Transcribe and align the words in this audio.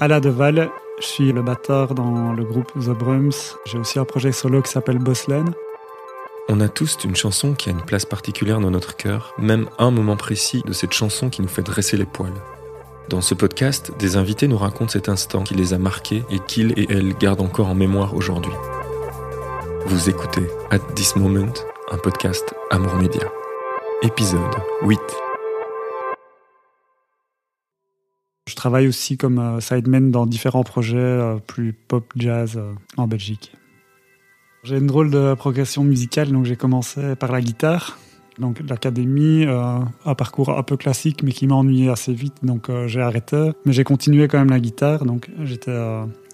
Ala 0.00 0.20
Deval, 0.20 0.70
je 1.00 1.06
suis 1.06 1.32
le 1.32 1.42
batteur 1.42 1.94
dans 1.94 2.32
le 2.32 2.44
groupe 2.44 2.72
The 2.74 2.90
Brums. 2.90 3.56
J'ai 3.64 3.78
aussi 3.78 3.98
un 3.98 4.04
projet 4.04 4.32
solo 4.32 4.62
qui 4.62 4.70
s'appelle 4.70 4.98
Bosslen. 4.98 5.52
On 6.48 6.60
a 6.60 6.68
tous 6.68 6.98
une 7.04 7.14
chanson 7.14 7.54
qui 7.54 7.68
a 7.68 7.72
une 7.72 7.82
place 7.82 8.04
particulière 8.04 8.60
dans 8.60 8.70
notre 8.70 8.96
cœur, 8.96 9.34
même 9.38 9.68
un 9.78 9.90
moment 9.90 10.16
précis 10.16 10.62
de 10.66 10.72
cette 10.72 10.92
chanson 10.92 11.30
qui 11.30 11.40
nous 11.40 11.48
fait 11.48 11.62
dresser 11.62 11.96
les 11.96 12.04
poils. 12.04 12.32
Dans 13.08 13.20
ce 13.20 13.34
podcast, 13.34 13.92
des 13.98 14.16
invités 14.16 14.48
nous 14.48 14.58
racontent 14.58 14.92
cet 14.92 15.08
instant 15.08 15.42
qui 15.42 15.54
les 15.54 15.74
a 15.74 15.78
marqués 15.78 16.24
et 16.30 16.38
qu'ils 16.38 16.72
et 16.78 16.86
elles 16.90 17.14
gardent 17.14 17.42
encore 17.42 17.68
en 17.68 17.74
mémoire 17.74 18.14
aujourd'hui. 18.14 18.52
Vous 19.86 20.08
écoutez 20.08 20.48
At 20.70 20.78
This 20.94 21.16
Moment, 21.16 21.52
un 21.90 21.98
podcast 21.98 22.54
Amour 22.70 22.94
Média. 22.96 23.30
Épisode 24.02 24.54
8. 24.82 24.98
Je 28.52 28.56
travaille 28.56 28.86
aussi 28.86 29.16
comme 29.16 29.38
euh, 29.38 29.60
sideman 29.60 30.10
dans 30.10 30.26
différents 30.26 30.62
projets 30.62 30.98
euh, 30.98 31.36
plus 31.38 31.72
pop 31.72 32.04
jazz 32.16 32.58
euh, 32.58 32.74
en 32.98 33.06
Belgique. 33.08 33.54
J'ai 34.62 34.76
une 34.76 34.86
drôle 34.86 35.10
de 35.10 35.32
progression 35.32 35.84
musicale, 35.84 36.30
donc 36.30 36.44
j'ai 36.44 36.56
commencé 36.56 37.16
par 37.16 37.32
la 37.32 37.40
guitare. 37.40 37.98
Donc 38.38 38.60
l'académie, 38.68 39.46
un 39.46 40.14
parcours 40.14 40.50
un 40.56 40.62
peu 40.62 40.76
classique 40.76 41.22
mais 41.22 41.32
qui 41.32 41.46
m'a 41.46 41.54
ennuyé 41.54 41.90
assez 41.90 42.12
vite, 42.12 42.36
donc 42.42 42.70
j'ai 42.86 43.00
arrêté. 43.00 43.50
Mais 43.66 43.72
j'ai 43.72 43.84
continué 43.84 44.26
quand 44.26 44.38
même 44.38 44.50
la 44.50 44.60
guitare, 44.60 45.04
donc 45.04 45.28
j'étais 45.42 45.76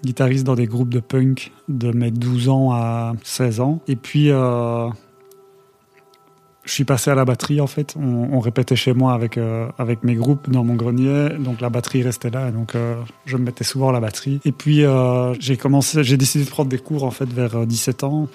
guitariste 0.03 0.45
dans 0.45 0.55
des 0.55 0.65
groupes 0.65 0.93
de 0.93 1.01
punk 1.01 1.51
de 1.67 1.91
mes 1.91 2.11
12 2.11 2.47
ans 2.47 2.71
à 2.71 3.13
16 3.23 3.59
ans. 3.59 3.81
Et 3.89 3.97
puis 3.97 4.29
je 6.69 6.75
suis 6.75 6.85
passé 6.85 7.09
à 7.09 7.15
la 7.15 7.25
batterie 7.25 7.59
en 7.61 7.67
fait. 7.67 7.95
On, 7.99 8.39
répétait 8.39 8.75
chez 8.75 8.93
moi 8.93 9.13
avec, 9.13 9.37
euh, 9.37 9.67
avec 9.79 10.03
mes 10.03 10.13
groupes 10.13 10.49
dans 10.51 10.63
mon 10.63 10.75
grenier, 10.75 11.29
donc 11.39 11.61
la 11.61 11.69
batterie 11.69 12.03
restait 12.03 12.29
là, 12.29 12.51
donc 12.51 12.75
euh, 12.75 12.95
je 13.25 13.37
me 13.37 13.43
mettais 13.43 13.63
souvent 13.63 13.89
à 13.89 13.91
la 13.91 13.99
batterie. 13.99 14.39
Et 14.45 14.51
puis 14.51 14.85
euh, 14.85 15.33
j'ai 15.39 15.57
commencé, 15.57 16.03
j'ai 16.03 16.15
décidé 16.15 16.45
de 16.45 16.49
prendre 16.49 16.69
des 16.69 16.77
cours 16.77 17.03
en 17.03 17.11
fait 17.11 17.27
vers 17.27 17.65
17 17.65 18.03
ans 18.03 18.27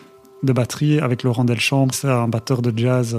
de 0.43 0.53
batterie 0.53 0.99
avec 0.99 1.23
Laurent 1.23 1.45
Delchambre, 1.45 1.95
c'est 1.95 2.09
un 2.09 2.27
batteur 2.27 2.61
de 2.61 2.77
jazz 2.77 3.17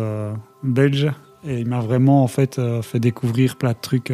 belge 0.64 1.10
et 1.48 1.60
il 1.60 1.68
m'a 1.68 1.80
vraiment 1.80 2.24
en 2.24 2.28
fait 2.28 2.60
fait 2.82 3.00
découvrir 3.00 3.56
plein 3.56 3.72
de 3.72 3.78
trucs 3.82 4.12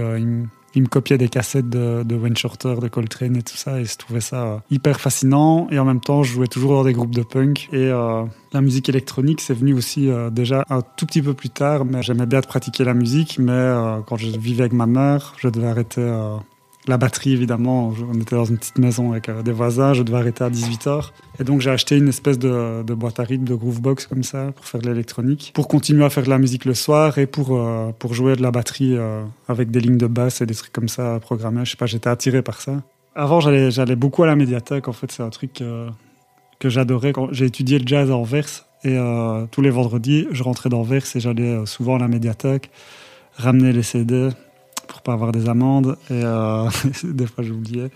me 0.79 0.87
copiait 0.87 1.17
des 1.17 1.27
cassettes 1.27 1.69
de, 1.69 2.03
de 2.03 2.15
Wayne 2.15 2.37
Shorter, 2.37 2.75
de 2.81 2.87
Coltrane 2.87 3.35
et 3.35 3.43
tout 3.43 3.57
ça, 3.57 3.79
et 3.79 3.85
je 3.85 3.97
trouvais 3.97 4.21
ça 4.21 4.43
euh, 4.43 4.57
hyper 4.69 5.01
fascinant. 5.01 5.67
Et 5.69 5.79
en 5.79 5.85
même 5.85 5.99
temps, 5.99 6.23
je 6.23 6.31
jouais 6.31 6.47
toujours 6.47 6.71
dans 6.73 6.83
des 6.83 6.93
groupes 6.93 7.13
de 7.13 7.23
punk. 7.23 7.67
Et 7.73 7.89
euh, 7.89 8.23
la 8.53 8.61
musique 8.61 8.87
électronique, 8.87 9.41
c'est 9.41 9.53
venu 9.53 9.73
aussi 9.73 10.09
euh, 10.09 10.29
déjà 10.29 10.63
un 10.69 10.81
tout 10.81 11.05
petit 11.05 11.21
peu 11.21 11.33
plus 11.33 11.49
tard, 11.49 11.83
mais 11.83 12.01
j'aimais 12.01 12.25
bien 12.25 12.39
de 12.39 12.47
pratiquer 12.47 12.85
la 12.85 12.93
musique. 12.93 13.37
Mais 13.39 13.73
quand 14.07 14.15
je 14.15 14.27
vivais 14.27 14.61
avec 14.61 14.73
ma 14.73 14.85
mère, 14.85 15.33
je 15.37 15.49
devais 15.49 15.67
arrêter 15.67 16.01
la 16.87 16.97
batterie, 16.97 17.33
évidemment, 17.33 17.93
on 18.11 18.19
était 18.19 18.35
dans 18.35 18.45
une 18.45 18.57
petite 18.57 18.79
maison 18.79 19.11
avec 19.11 19.29
euh, 19.29 19.43
des 19.43 19.51
voisins, 19.51 19.93
je 19.93 20.01
devais 20.01 20.17
arrêter 20.17 20.43
à 20.43 20.49
18h. 20.49 21.11
Et 21.39 21.43
donc 21.43 21.61
j'ai 21.61 21.69
acheté 21.69 21.95
une 21.97 22.07
espèce 22.07 22.39
de, 22.39 22.81
boîte 22.93 23.19
à 23.19 23.23
rythme, 23.23 23.45
de 23.45 23.53
groovebox 23.53 24.07
comme 24.07 24.23
ça, 24.23 24.51
pour 24.55 24.65
faire 24.65 24.81
de 24.81 24.89
l'électronique, 24.89 25.51
pour 25.53 25.67
continuer 25.67 26.03
à 26.03 26.09
faire 26.09 26.23
de 26.23 26.29
la 26.29 26.39
musique 26.39 26.65
le 26.65 26.73
soir 26.73 27.17
et 27.19 27.27
pour, 27.27 27.55
euh, 27.55 27.91
pour 27.99 28.13
jouer 28.15 28.35
de 28.35 28.41
la 28.41 28.51
batterie 28.51 28.97
euh, 28.97 29.23
avec 29.47 29.69
des 29.69 29.79
lignes 29.79 29.97
de 29.97 30.07
basse 30.07 30.41
et 30.41 30.45
des 30.47 30.55
trucs 30.55 30.73
comme 30.73 30.89
ça 30.89 31.19
programmés. 31.19 31.65
Je 31.65 31.71
sais 31.71 31.77
pas, 31.77 31.85
j'étais 31.85 32.09
attiré 32.09 32.41
par 32.41 32.61
ça. 32.61 32.81
Avant, 33.13 33.41
j'allais, 33.41 33.95
beaucoup 33.95 34.23
à 34.23 34.27
la 34.27 34.35
médiathèque, 34.35 34.87
en 34.87 34.93
fait, 34.93 35.11
c'est 35.11 35.23
un 35.23 35.29
truc 35.29 35.61
que 36.59 36.69
j'adorais. 36.69 37.11
Quand 37.11 37.27
j'ai 37.33 37.45
étudié 37.45 37.77
le 37.77 37.85
jazz 37.85 38.09
à 38.09 38.15
Anvers, 38.15 38.65
et 38.85 38.97
tous 39.51 39.61
les 39.61 39.69
vendredis, 39.69 40.27
je 40.31 40.41
rentrais 40.43 40.69
d'Anvers 40.69 41.03
et 41.13 41.19
j'allais 41.19 41.65
souvent 41.65 41.97
à 41.97 41.99
la 41.99 42.07
médiathèque, 42.07 42.69
ramener 43.35 43.73
les 43.73 43.83
CD, 43.83 44.29
pour 44.91 45.01
pas 45.01 45.13
avoir 45.13 45.31
des 45.31 45.47
amendes. 45.47 45.97
Et 46.09 46.21
euh, 46.23 46.69
des 47.03 47.25
fois, 47.25 47.43
j'oubliais. 47.43 47.89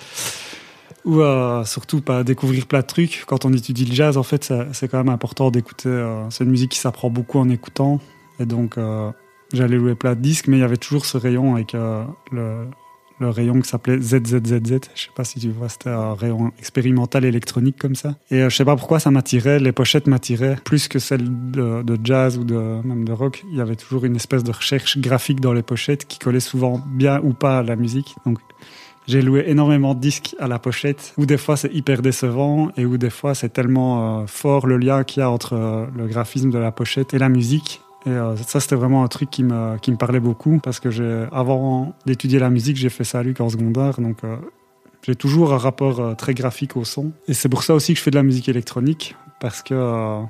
Ou 1.04 1.20
euh, 1.20 1.64
surtout 1.66 2.02
pas 2.02 2.24
découvrir 2.24 2.66
plein 2.66 2.80
de 2.80 2.86
trucs. 2.86 3.26
Quand 3.28 3.46
on 3.46 3.54
étudie 3.54 3.86
le 3.86 3.94
jazz, 3.94 4.18
en 4.18 4.24
fait, 4.24 4.52
c'est 4.72 4.88
quand 4.88 4.98
même 4.98 5.10
important 5.10 5.52
d'écouter. 5.52 5.90
Euh, 5.90 6.30
c'est 6.30 6.44
une 6.44 6.50
musique 6.50 6.72
qui 6.72 6.80
s'apprend 6.80 7.10
beaucoup 7.10 7.38
en 7.38 7.50
écoutant. 7.50 8.00
Et 8.40 8.46
donc, 8.46 8.78
j'allais 9.54 9.78
louer 9.78 9.96
plein 9.96 10.16
de 10.16 10.20
disques, 10.20 10.48
mais 10.48 10.58
il 10.58 10.62
y 10.62 10.64
avait 10.64 10.78
toujours 10.78 11.06
ce 11.06 11.18
rayon 11.18 11.56
avec 11.56 11.74
le, 11.74 12.66
le 13.20 13.30
rayon 13.30 13.62
qui 13.62 13.70
s'appelait 13.70 14.00
ZZZZ. 14.00 14.80
Je 14.94 15.02
sais 15.02 15.10
pas 15.16 15.24
si 15.24 15.40
tu 15.40 15.50
vois, 15.50 15.70
c'était 15.70 15.90
un 15.90 16.14
rayon 16.14 16.52
expérimental 16.60 17.26
électronique 17.26 17.78
comme 17.78 17.96
ça. 17.96 18.16
Et 18.32 18.42
euh, 18.42 18.50
je 18.50 18.56
sais 18.56 18.66
pas 18.66 18.76
pourquoi 18.76 19.00
ça 19.00 19.12
m'attirait, 19.12 19.60
les 19.60 19.72
pochettes 19.72 20.08
m'attiraient 20.08 20.58
plus 20.64 20.88
que 20.88 21.00
celles 21.00 21.26
de, 21.52 21.84
jazz 22.04 22.38
ou 22.38 22.44
de, 22.44 22.56
même 22.56 23.06
de 23.06 23.14
rock. 23.14 23.44
Il 23.52 23.58
y 23.58 23.62
avait 23.62 23.76
toujours 23.76 24.06
une 24.06 24.16
espèce 24.16 24.44
de 24.44 24.52
recherche 24.52 24.98
graphique 24.98 25.40
dans 25.40 25.54
les 25.54 25.64
pochettes 25.64 26.06
qui 26.06 26.20
collait 26.20 26.40
souvent 26.40 26.82
bien 26.86 27.20
ou 27.24 27.34
pas 27.34 27.60
à 27.60 27.64
la 27.64 27.76
musique. 27.76 28.16
Donc, 28.26 28.40
j'ai 29.08 29.22
loué 29.22 29.44
énormément 29.48 29.94
de 29.94 30.00
disques 30.00 30.36
à 30.40 30.48
la 30.48 30.58
pochette, 30.58 31.14
où 31.18 31.28
des 31.28 31.38
fois 31.38 31.58
c'est 31.58 31.72
hyper 31.72 32.02
décevant 32.02 32.72
et 32.76 32.86
où 32.86 32.98
des 32.98 33.12
fois 33.12 33.36
c'est 33.36 33.50
tellement 33.50 34.22
euh, 34.22 34.26
fort 34.26 34.66
le 34.66 34.78
lien 34.78 35.04
qu'il 35.04 35.20
y 35.20 35.24
a 35.24 35.30
entre 35.30 35.54
euh, 35.54 35.86
le 35.96 36.08
graphisme 36.08 36.50
de 36.50 36.58
la 36.58 36.72
pochette 36.72 37.14
et 37.14 37.20
la 37.20 37.30
musique 37.30 37.82
et 38.06 38.10
euh, 38.10 38.36
ça, 38.38 38.60
c'était 38.60 38.76
vraiment 38.76 39.04
un 39.04 39.08
truc 39.08 39.32
qui 39.32 39.44
me, 39.44 39.96
parlait 39.98 40.20
beaucoup 40.20 40.60
parce 40.60 40.80
que 40.80 41.28
avant 41.32 41.96
d'étudier 42.06 42.40
la 42.40 42.50
musique, 42.50 42.78
j'ai 42.78 42.90
fait 42.90 43.04
ça 43.04 43.20
à 43.20 43.24
Luc 43.24 43.42
en 43.42 43.50
secondaire. 43.50 44.00
Donc, 44.00 44.18
euh, 44.24 44.38
j'ai 45.02 45.16
toujours 45.16 45.54
un 45.54 45.58
rapport 45.58 46.00
euh, 46.00 46.14
très 46.14 46.36
graphique 46.36 46.78
au 46.78 46.84
son. 46.84 47.12
Et 47.28 47.34
c'est 47.34 47.50
pour 47.50 47.64
ça 47.64 47.74
aussi 47.74 47.94
que 47.94 47.98
je 47.98 48.04
fais 48.04 48.12
de 48.12 48.16
la 48.16 48.24
musique 48.24 48.48
électronique 48.48 49.16
parce 49.40 49.64
que, 49.64 49.74
en 49.74 50.30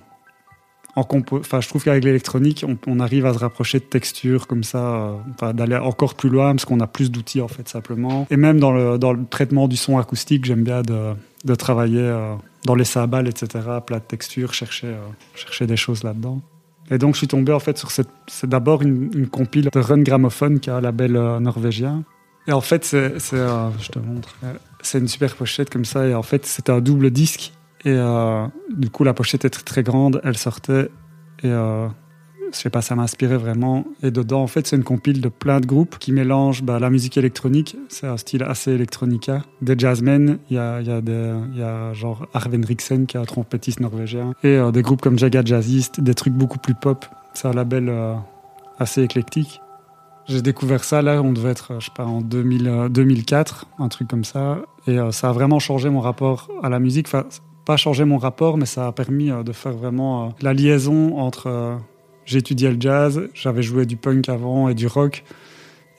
enfin, 1.31 1.59
je 1.59 1.67
trouve 1.67 1.83
qu'avec 1.83 2.05
l'électronique, 2.05 2.65
on, 2.87 2.99
arrive 3.01 3.25
à 3.25 3.33
se 3.33 3.39
rapprocher 3.39 3.79
de 3.79 3.83
textures 3.83 4.47
comme 4.47 4.63
ça, 4.63 5.13
d'aller 5.53 5.75
encore 5.75 6.15
plus 6.15 6.29
loin 6.29 6.55
parce 6.55 6.63
qu'on 6.63 6.79
a 6.79 6.87
plus 6.87 7.11
d'outils 7.11 7.41
en 7.41 7.49
fait 7.49 7.67
simplement. 7.67 8.25
Et 8.29 8.37
même 8.37 8.59
dans 8.59 8.71
le, 8.71 8.97
traitement 9.29 9.67
du 9.67 9.75
son 9.75 9.97
acoustique, 9.97 10.45
j'aime 10.45 10.63
bien 10.63 10.81
de, 10.81 11.55
travailler 11.55 12.09
dans 12.63 12.75
les 12.75 12.85
sabals, 12.85 13.27
etc., 13.27 13.47
plein 13.85 13.97
de 13.97 14.03
textures, 14.03 14.53
chercher, 14.53 14.95
chercher 15.35 15.67
des 15.67 15.77
choses 15.77 16.03
là-dedans. 16.03 16.41
Et 16.91 16.97
donc, 16.97 17.15
je 17.15 17.19
suis 17.19 17.27
tombé 17.27 17.51
en 17.51 17.59
fait 17.59 17.77
sur 17.77 17.91
cette. 17.91 18.09
C'est 18.27 18.49
d'abord 18.49 18.81
une, 18.81 19.27
compile 19.27 19.69
de 19.71 19.79
Run 19.79 20.01
Gramophone 20.01 20.59
qui 20.59 20.69
a 20.69 20.77
un 20.77 20.81
label 20.81 21.15
euh, 21.15 21.39
norvégien. 21.39 22.03
Et 22.47 22.51
en 22.51 22.61
fait, 22.61 22.85
c'est. 22.85 23.11
Euh, 23.33 23.69
je 23.79 23.89
te 23.89 23.99
montre. 23.99 24.35
Euh, 24.43 24.53
c'est 24.81 24.99
une 24.99 25.07
super 25.07 25.35
pochette 25.35 25.69
comme 25.69 25.85
ça. 25.85 26.05
Et 26.07 26.13
en 26.13 26.21
fait, 26.21 26.45
c'était 26.45 26.71
un 26.71 26.81
double 26.81 27.11
disque. 27.11 27.53
Et 27.85 27.99
du 28.75 28.89
coup, 28.89 29.03
la 29.03 29.13
pochette 29.13 29.45
est 29.45 29.51
très, 29.51 29.63
très 29.63 29.83
grande. 29.83 30.19
Elle 30.23 30.37
sortait. 30.37 30.89
Et 31.43 31.51
je 32.55 32.61
sais 32.61 32.69
pas, 32.69 32.81
ça 32.81 32.95
m'a 32.95 33.03
inspiré 33.03 33.37
vraiment. 33.37 33.85
Et 34.01 34.11
dedans, 34.11 34.41
en 34.41 34.47
fait, 34.47 34.65
c'est 34.65 34.75
une 34.75 34.83
compile 34.83 35.21
de 35.21 35.29
plein 35.29 35.59
de 35.59 35.65
groupes 35.65 35.97
qui 35.99 36.11
mélangent 36.11 36.63
bah, 36.63 36.79
la 36.79 36.89
musique 36.89 37.17
électronique, 37.17 37.75
c'est 37.89 38.07
un 38.07 38.17
style 38.17 38.43
assez 38.43 38.71
électronica, 38.71 39.43
des 39.61 39.75
jazzmen, 39.77 40.37
il 40.49 40.55
y 40.55 40.59
a, 40.59 41.93
genre 41.93 42.27
Arven 42.33 42.63
Riksen 42.63 43.05
qui 43.05 43.17
est 43.17 43.19
un 43.19 43.25
trompettiste 43.25 43.79
norvégien, 43.79 44.33
et 44.43 44.55
euh, 44.55 44.71
des 44.71 44.81
groupes 44.81 45.01
comme 45.01 45.19
Jaga 45.19 45.43
Jazzist, 45.43 45.99
des 45.99 46.13
trucs 46.13 46.33
beaucoup 46.33 46.57
plus 46.57 46.75
pop. 46.75 47.05
C'est 47.33 47.47
un 47.47 47.53
label 47.53 47.89
euh, 47.89 48.15
assez 48.79 49.03
éclectique. 49.03 49.61
J'ai 50.27 50.41
découvert 50.41 50.83
ça, 50.83 51.01
là, 51.01 51.21
on 51.21 51.33
devait 51.33 51.51
être, 51.51 51.73
je 51.79 51.85
sais 51.85 51.91
pas, 51.95 52.05
en 52.05 52.21
2000, 52.21 52.87
2004, 52.89 53.65
euh, 53.79 53.83
un 53.83 53.89
truc 53.89 54.07
comme 54.07 54.23
ça. 54.23 54.59
Et 54.87 54.97
ça 55.11 55.29
a 55.29 55.31
vraiment 55.33 55.59
changé 55.59 55.89
mon 55.89 55.99
rapport 55.99 56.49
à 56.63 56.69
la 56.69 56.79
musique. 56.79 57.07
Enfin, 57.07 57.25
pas 57.65 57.77
changé 57.77 58.05
mon 58.05 58.17
rapport, 58.17 58.57
mais 58.57 58.65
ça 58.65 58.87
a 58.87 58.91
permis 58.91 59.29
de 59.29 59.51
faire 59.51 59.73
vraiment 59.73 60.33
la 60.41 60.53
liaison 60.53 61.17
entre 61.17 61.79
étudié 62.33 62.71
le 62.71 62.77
jazz, 62.79 63.29
j'avais 63.33 63.61
joué 63.61 63.85
du 63.85 63.97
punk 63.97 64.29
avant 64.29 64.69
et 64.69 64.73
du 64.73 64.87
rock. 64.87 65.23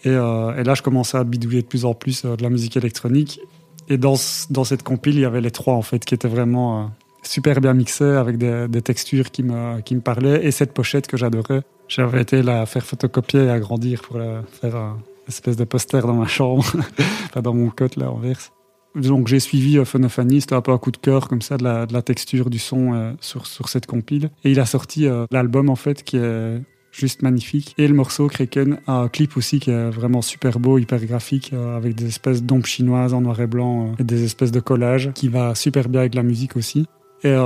Et, 0.04 0.10
euh, 0.10 0.62
là, 0.62 0.74
je 0.74 0.82
commençais 0.82 1.18
à 1.18 1.24
bidouiller 1.24 1.62
de 1.62 1.66
plus 1.66 1.84
en 1.84 1.94
plus 1.94 2.24
euh, 2.24 2.36
de 2.36 2.42
la 2.42 2.50
musique 2.50 2.76
électronique. 2.76 3.40
Et 3.88 3.98
dans, 3.98 4.16
cette 4.16 4.82
compile, 4.82 5.14
il 5.14 5.20
y 5.20 5.24
avait 5.24 5.40
les 5.40 5.50
trois, 5.50 5.74
en 5.74 5.82
fait, 5.82 6.04
qui 6.04 6.14
étaient 6.14 6.28
vraiment 6.28 6.80
euh, 6.80 6.86
super 7.22 7.60
bien 7.60 7.74
mixés, 7.74 8.04
avec 8.04 8.36
des, 8.36 8.82
textures 8.82 9.30
qui 9.30 9.42
me, 9.42 9.80
qui 9.80 9.94
me 9.94 10.00
parlaient, 10.00 10.44
et 10.44 10.50
cette 10.50 10.72
pochette 10.72 11.06
que 11.06 11.16
j'adorais. 11.16 11.62
J'avais 11.88 12.22
été 12.22 12.42
la 12.42 12.66
faire 12.66 12.84
photocopier 12.84 13.44
et 13.44 13.50
agrandir 13.50 14.02
pour 14.02 14.16
faire 14.60 14.74
une 14.74 14.96
espèce 15.28 15.56
de 15.56 15.64
poster 15.64 16.00
dans 16.00 16.14
ma 16.14 16.26
chambre, 16.26 16.64
pas 17.32 17.42
dans 17.42 17.54
mon 17.54 17.70
cote, 17.70 17.94
là, 17.94 18.10
en 18.10 18.16
verse. 18.16 18.50
Donc 18.96 19.28
j'ai 19.28 19.40
suivi 19.40 19.78
euh, 19.78 19.84
Funophany, 19.84 20.40
c'était 20.40 20.54
un 20.54 20.62
peu 20.62 20.72
un 20.72 20.78
coup 20.78 20.90
de 20.90 20.96
cœur 20.96 21.28
comme 21.28 21.42
ça 21.42 21.58
de 21.58 21.64
la, 21.64 22.02
texture 22.02 22.50
du 22.50 22.58
son 22.58 22.94
euh, 22.94 23.12
sur, 23.20 23.46
sur 23.46 23.68
cette 23.68 23.86
compile. 23.86 24.30
Et 24.42 24.50
il 24.50 24.60
a 24.60 24.66
sorti 24.66 25.06
euh, 25.06 25.26
l'album 25.30 25.68
en 25.68 25.76
fait 25.76 26.02
qui 26.02 26.16
est 26.16 26.62
juste 26.92 27.20
magnifique. 27.22 27.74
Et 27.76 27.86
le 27.86 27.94
morceau 27.94 28.26
Kraken 28.26 28.78
a 28.86 29.00
un 29.00 29.08
clip 29.08 29.36
aussi 29.36 29.60
qui 29.60 29.70
est 29.70 29.90
vraiment 29.90 30.22
super 30.22 30.58
beau, 30.58 30.78
hyper 30.78 31.04
graphique, 31.04 31.52
avec 31.52 31.94
des 31.94 32.06
espèces 32.06 32.42
d'ombres 32.42 32.64
chinoises 32.64 33.12
en 33.12 33.20
noir 33.20 33.38
et 33.42 33.46
blanc 33.46 33.92
et 33.98 34.04
des 34.04 34.24
espèces 34.24 34.50
de 34.50 34.60
collages 34.60 35.10
qui 35.14 35.28
va 35.28 35.54
super 35.54 35.90
bien 35.90 36.00
avec 36.00 36.14
la 36.14 36.22
musique 36.22 36.56
aussi. 36.56 36.86
Et 37.22 37.36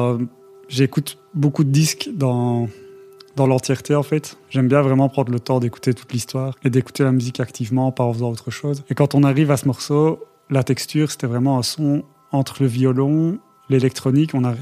j'écoute 0.68 1.18
beaucoup 1.34 1.64
de 1.64 1.70
disques 1.70 2.10
dans 2.14 2.68
dans 3.34 3.48
l'entièreté 3.48 3.96
en 3.96 4.04
fait. 4.04 4.38
J'aime 4.50 4.68
bien 4.68 4.82
vraiment 4.82 5.08
prendre 5.08 5.32
le 5.32 5.40
temps 5.40 5.58
d'écouter 5.58 5.94
toute 5.94 6.12
l'histoire 6.12 6.54
et 6.62 6.70
d'écouter 6.70 7.02
la 7.02 7.10
musique 7.10 7.40
activement, 7.40 7.90
pas 7.90 8.04
en 8.04 8.12
faisant 8.12 8.30
autre 8.30 8.52
chose. 8.52 8.84
Et 8.88 8.94
quand 8.94 9.16
on 9.16 9.24
arrive 9.24 9.50
à 9.50 9.56
ce 9.56 9.66
morceau, 9.66 10.20
la 10.50 10.64
texture, 10.64 11.10
c'était 11.10 11.26
vraiment 11.26 11.58
un 11.58 11.62
son 11.62 12.04
entre 12.32 12.62
le 12.62 12.68
violon, 12.68 13.38
l'électronique. 13.68 14.32
On 14.34 14.44
a, 14.44 14.54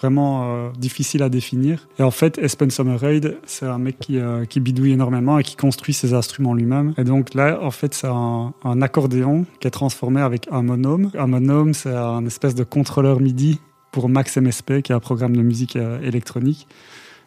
vraiment 0.00 0.44
euh, 0.44 0.70
difficile 0.78 1.22
à 1.22 1.28
définir. 1.28 1.88
Et 1.98 2.02
en 2.02 2.10
fait, 2.10 2.38
Espen 2.38 2.70
Sommerheide, 2.70 3.38
c'est 3.46 3.66
un 3.66 3.78
mec 3.78 3.98
qui, 3.98 4.18
euh, 4.18 4.44
qui, 4.44 4.60
bidouille 4.60 4.92
énormément 4.92 5.38
et 5.38 5.42
qui 5.42 5.56
construit 5.56 5.94
ses 5.94 6.14
instruments 6.14 6.54
lui-même. 6.54 6.94
Et 6.98 7.04
donc 7.04 7.34
là, 7.34 7.58
en 7.62 7.70
fait, 7.70 7.94
c'est 7.94 8.06
un, 8.06 8.52
un, 8.64 8.82
accordéon 8.82 9.44
qui 9.60 9.66
est 9.66 9.72
transformé 9.72 10.20
avec 10.20 10.46
un 10.50 10.62
monome. 10.62 11.10
Un 11.18 11.26
monome, 11.26 11.74
c'est 11.74 11.94
un 11.94 12.24
espèce 12.26 12.54
de 12.54 12.64
contrôleur 12.64 13.20
MIDI 13.20 13.60
pour 13.90 14.08
Max 14.08 14.36
MSP, 14.36 14.82
qui 14.82 14.92
est 14.92 14.94
un 14.94 15.00
programme 15.00 15.36
de 15.36 15.42
musique 15.42 15.76
euh, 15.76 16.00
électronique. 16.00 16.68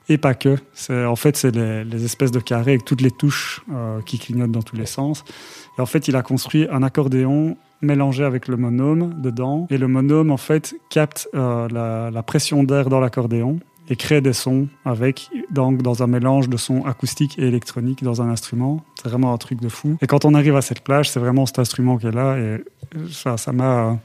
Et 0.09 0.17
pas 0.17 0.33
que. 0.33 0.57
C'est, 0.73 1.05
en 1.05 1.15
fait, 1.15 1.37
c'est 1.37 1.53
les, 1.53 1.83
les, 1.83 2.05
espèces 2.05 2.31
de 2.31 2.39
carrés 2.39 2.71
avec 2.71 2.85
toutes 2.85 3.01
les 3.01 3.11
touches 3.11 3.61
qui 4.05 4.17
clignotent 4.17 4.51
dans 4.51 4.63
tous 4.63 4.75
les 4.75 4.87
sens. 4.87 5.23
Et 5.77 5.81
en 5.81 5.85
fait, 5.85 6.07
il 6.07 6.15
a 6.15 6.23
construit 6.23 6.67
un 6.69 6.83
accordéon 6.83 7.55
mélangé 7.81 8.23
avec 8.23 8.47
le 8.47 8.57
monome 8.57 9.21
dedans. 9.21 9.67
Et 9.69 9.77
le 9.77 9.87
monome, 9.87 10.31
en 10.31 10.37
fait, 10.37 10.75
capte 10.89 11.27
euh, 11.35 11.67
la, 12.11 12.23
pression 12.23 12.63
d'air 12.63 12.89
dans 12.89 12.99
l'accordéon 12.99 13.59
et 13.89 13.95
crée 13.95 14.21
des 14.21 14.33
sons 14.33 14.67
avec, 14.85 15.29
donc, 15.49 15.81
dans 15.81 16.03
un 16.03 16.07
mélange 16.07 16.47
de 16.47 16.57
sons 16.57 16.85
acoustiques 16.85 17.37
et 17.39 17.47
électroniques 17.47 18.03
dans 18.03 18.21
un 18.21 18.29
instrument. 18.29 18.83
C'est 18.95 19.09
vraiment 19.09 19.33
un 19.33 19.37
truc 19.37 19.59
de 19.59 19.69
fou. 19.69 19.97
Et 20.01 20.07
quand 20.07 20.23
on 20.23 20.33
arrive 20.33 20.55
à 20.55 20.61
cette 20.61 20.81
plage, 20.81 21.09
c'est 21.09 21.19
vraiment 21.19 21.45
cet 21.45 21.59
instrument 21.59 21.97
qui 21.97 22.07
est 22.07 22.11
là. 22.11 22.37
Et 22.37 22.63
ça, 23.09 23.37
ça 23.37 23.51
m'a. 23.51 23.97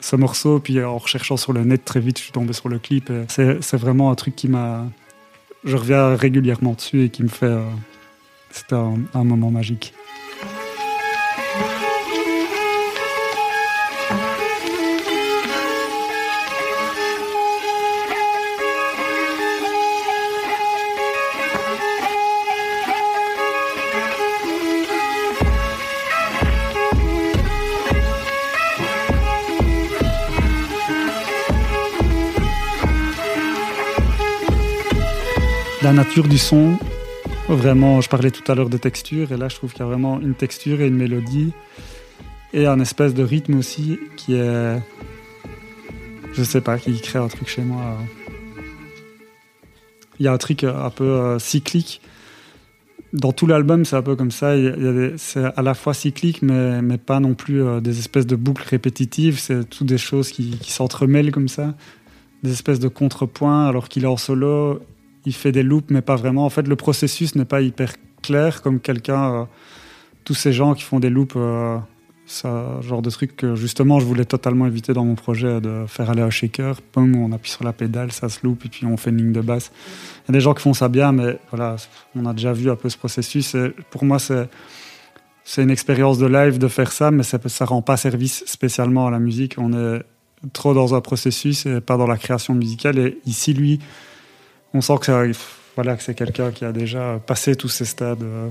ce 0.00 0.16
morceau, 0.16 0.58
puis 0.58 0.82
en 0.82 0.98
recherchant 0.98 1.36
sur 1.36 1.52
le 1.52 1.64
net 1.64 1.84
très 1.84 2.00
vite, 2.00 2.18
je 2.18 2.24
suis 2.24 2.32
tombé 2.32 2.52
sur 2.52 2.68
le 2.68 2.78
clip. 2.78 3.10
C'est 3.28 3.76
vraiment 3.76 4.10
un 4.10 4.14
truc 4.16 4.36
qui 4.36 4.48
m'a. 4.48 4.84
Je 5.64 5.76
reviens 5.76 6.16
régulièrement 6.16 6.72
dessus 6.72 7.04
et 7.04 7.08
qui 7.08 7.22
me 7.22 7.28
fait. 7.28 7.46
Euh, 7.46 7.62
C'était 8.50 8.74
un 8.74 9.24
moment 9.24 9.50
magique. 9.50 9.94
Nature 35.92 36.28
du 36.28 36.38
son, 36.38 36.78
vraiment, 37.48 38.00
je 38.00 38.08
parlais 38.08 38.30
tout 38.30 38.50
à 38.50 38.54
l'heure 38.54 38.70
de 38.70 38.78
texture, 38.78 39.32
et 39.32 39.36
là 39.36 39.48
je 39.48 39.56
trouve 39.56 39.72
qu'il 39.72 39.80
y 39.80 39.82
a 39.82 39.86
vraiment 39.86 40.20
une 40.20 40.34
texture 40.34 40.80
et 40.80 40.86
une 40.86 40.96
mélodie, 40.96 41.52
et 42.52 42.66
un 42.66 42.80
espèce 42.80 43.14
de 43.14 43.22
rythme 43.22 43.58
aussi 43.58 43.98
qui 44.16 44.34
est, 44.34 44.78
je 46.32 46.42
sais 46.42 46.60
pas, 46.60 46.78
qui 46.78 47.00
crée 47.00 47.18
un 47.18 47.28
truc 47.28 47.48
chez 47.48 47.62
moi. 47.62 47.98
Il 50.18 50.24
y 50.24 50.28
a 50.28 50.32
un 50.32 50.38
truc 50.38 50.64
un 50.64 50.90
peu 50.90 51.04
euh, 51.04 51.38
cyclique. 51.38 52.00
Dans 53.12 53.32
tout 53.32 53.46
l'album, 53.46 53.84
c'est 53.84 53.96
un 53.96 54.02
peu 54.02 54.14
comme 54.14 54.30
ça. 54.30 54.54
C'est 55.16 55.44
à 55.44 55.62
la 55.62 55.74
fois 55.74 55.94
cyclique, 55.94 56.42
mais, 56.42 56.80
mais 56.80 56.96
pas 56.98 57.18
non 57.18 57.34
plus 57.34 57.62
euh, 57.62 57.80
des 57.80 57.98
espèces 57.98 58.26
de 58.26 58.36
boucles 58.36 58.64
répétitives. 58.68 59.38
C'est 59.38 59.68
toutes 59.68 59.88
des 59.88 59.98
choses 59.98 60.30
qui, 60.30 60.50
qui 60.58 60.70
s'entremêlent 60.70 61.32
comme 61.32 61.48
ça. 61.48 61.74
Des 62.42 62.52
espèces 62.52 62.78
de 62.78 62.88
contrepoints, 62.88 63.66
alors 63.66 63.88
qu'il 63.88 64.04
est 64.04 64.08
en 64.08 64.16
solo 64.16 64.80
il 65.24 65.34
fait 65.34 65.52
des 65.52 65.62
loops, 65.62 65.90
mais 65.90 66.02
pas 66.02 66.16
vraiment. 66.16 66.44
En 66.44 66.50
fait, 66.50 66.66
le 66.66 66.76
processus 66.76 67.34
n'est 67.34 67.44
pas 67.44 67.60
hyper 67.60 67.94
clair 68.22 68.62
comme 68.62 68.80
quelqu'un. 68.80 69.34
Euh, 69.34 69.44
tous 70.24 70.34
ces 70.34 70.52
gens 70.52 70.74
qui 70.74 70.82
font 70.82 71.00
des 71.00 71.10
loops, 71.10 71.34
euh, 71.36 71.78
ça, 72.26 72.80
genre 72.80 73.02
de 73.02 73.10
truc 73.10 73.36
que 73.36 73.56
justement 73.56 73.98
je 73.98 74.06
voulais 74.06 74.24
totalement 74.24 74.66
éviter 74.66 74.92
dans 74.92 75.04
mon 75.04 75.16
projet 75.16 75.60
de 75.60 75.84
faire 75.88 76.08
aller 76.08 76.22
un 76.22 76.30
shaker. 76.30 76.76
On 76.96 77.32
appuie 77.32 77.50
sur 77.50 77.64
la 77.64 77.72
pédale, 77.72 78.12
ça 78.12 78.28
se 78.28 78.38
loupe 78.44 78.64
et 78.64 78.68
puis 78.68 78.86
on 78.86 78.96
fait 78.96 79.10
une 79.10 79.18
ligne 79.18 79.32
de 79.32 79.40
basse. 79.40 79.72
Il 80.24 80.28
y 80.28 80.30
a 80.30 80.34
des 80.34 80.40
gens 80.40 80.54
qui 80.54 80.62
font 80.62 80.74
ça 80.74 80.88
bien, 80.88 81.12
mais 81.12 81.38
voilà, 81.50 81.76
on 82.14 82.24
a 82.24 82.32
déjà 82.32 82.52
vu 82.52 82.70
un 82.70 82.76
peu 82.76 82.88
ce 82.88 82.96
processus. 82.96 83.56
Pour 83.90 84.04
moi, 84.04 84.18
c'est 84.18 84.48
c'est 85.44 85.62
une 85.62 85.70
expérience 85.70 86.18
de 86.18 86.26
live 86.26 86.58
de 86.58 86.68
faire 86.68 86.92
ça, 86.92 87.10
mais 87.10 87.22
ça 87.24 87.38
ne 87.38 87.66
rend 87.66 87.82
pas 87.82 87.96
service 87.96 88.44
spécialement 88.46 89.08
à 89.08 89.10
la 89.10 89.18
musique. 89.18 89.56
On 89.58 89.72
est 89.72 90.02
trop 90.52 90.74
dans 90.74 90.94
un 90.94 91.00
processus 91.00 91.66
et 91.66 91.80
pas 91.80 91.96
dans 91.96 92.06
la 92.06 92.16
création 92.16 92.54
musicale. 92.54 92.98
Et 92.98 93.18
ici, 93.26 93.52
lui, 93.52 93.80
on 94.74 94.80
sent 94.80 94.94
que, 95.00 95.32
voilà, 95.76 95.96
que 95.96 96.02
c'est 96.02 96.14
quelqu'un 96.14 96.50
qui 96.50 96.64
a 96.64 96.72
déjà 96.72 97.20
passé 97.26 97.56
tous 97.56 97.68
ces 97.68 97.84
stades 97.84 98.22
euh, 98.22 98.48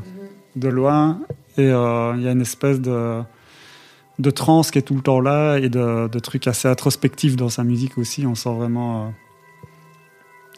de 0.56 0.68
loin. 0.68 1.20
Et 1.58 1.68
euh, 1.68 2.14
il 2.18 2.24
y 2.24 2.28
a 2.28 2.32
une 2.32 2.42
espèce 2.42 2.80
de, 2.80 3.22
de 4.20 4.32
transe 4.32 4.72
qui 4.72 4.80
est 4.80 4.84
tout 4.84 4.96
le 4.96 5.02
temps 5.02 5.20
là 5.20 5.58
et 5.58 5.70
de, 5.70 6.08
de 6.08 6.20
trucs 6.20 6.48
assez 6.48 6.68
introspectifs 6.68 7.36
dans 7.36 7.50
sa 7.50 7.64
musique 7.64 7.98
aussi. 7.98 8.26
On 8.26 8.36
sent 8.36 8.54
vraiment. 8.54 9.06
Euh, 9.06 9.10